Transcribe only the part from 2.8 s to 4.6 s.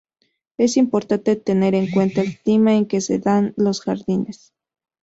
que se dan los jardines.